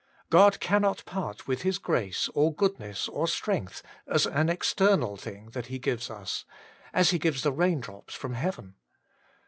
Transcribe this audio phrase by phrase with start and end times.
[0.31, 5.67] God cannot part with His grace, or goodness, or strength, as an external thing that
[5.67, 6.43] He gives us,
[6.91, 8.73] as He gives the raindrops from heaven.